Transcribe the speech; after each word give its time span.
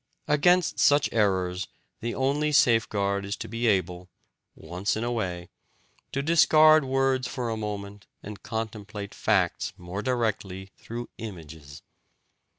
Against 0.27 0.79
such 0.79 1.09
errors, 1.11 1.67
the 1.99 2.15
only 2.15 2.51
safeguard 2.51 3.23
is 3.23 3.35
to 3.35 3.47
be 3.47 3.67
able, 3.67 4.09
once 4.55 4.95
in 4.97 5.03
a 5.03 5.11
way, 5.11 5.51
to 6.11 6.23
discard 6.23 6.83
words 6.83 7.27
for 7.27 7.51
a 7.51 7.55
moment 7.55 8.07
and 8.23 8.41
contemplate 8.41 9.13
facts 9.13 9.73
more 9.77 10.01
directly 10.01 10.71
through 10.79 11.07
images. 11.19 11.83